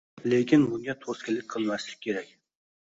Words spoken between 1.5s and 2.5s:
qilmaslik kerak